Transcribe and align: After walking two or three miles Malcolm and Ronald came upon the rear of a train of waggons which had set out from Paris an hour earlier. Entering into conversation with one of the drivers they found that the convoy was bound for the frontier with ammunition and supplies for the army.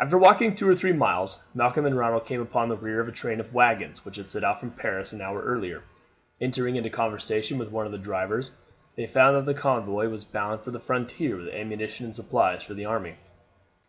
After 0.00 0.18
walking 0.18 0.52
two 0.56 0.68
or 0.68 0.74
three 0.74 0.92
miles 0.92 1.44
Malcolm 1.54 1.86
and 1.86 1.96
Ronald 1.96 2.26
came 2.26 2.40
upon 2.40 2.68
the 2.68 2.76
rear 2.76 2.98
of 2.98 3.06
a 3.06 3.12
train 3.12 3.38
of 3.38 3.54
waggons 3.54 4.04
which 4.04 4.16
had 4.16 4.26
set 4.26 4.42
out 4.42 4.58
from 4.58 4.72
Paris 4.72 5.12
an 5.12 5.20
hour 5.20 5.40
earlier. 5.44 5.84
Entering 6.40 6.74
into 6.74 6.90
conversation 6.90 7.56
with 7.56 7.70
one 7.70 7.86
of 7.86 7.92
the 7.92 7.98
drivers 7.98 8.50
they 8.96 9.06
found 9.06 9.36
that 9.36 9.46
the 9.46 9.54
convoy 9.54 10.08
was 10.08 10.24
bound 10.24 10.62
for 10.62 10.72
the 10.72 10.80
frontier 10.80 11.36
with 11.36 11.54
ammunition 11.54 12.04
and 12.06 12.16
supplies 12.16 12.64
for 12.64 12.74
the 12.74 12.84
army. 12.86 13.14